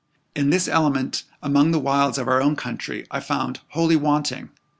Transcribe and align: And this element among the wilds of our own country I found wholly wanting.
And 0.35 0.51
this 0.51 0.67
element 0.67 1.25
among 1.43 1.69
the 1.69 1.79
wilds 1.79 2.17
of 2.17 2.27
our 2.27 2.41
own 2.41 2.55
country 2.55 3.05
I 3.11 3.19
found 3.19 3.59
wholly 3.69 3.95
wanting. 3.97 4.49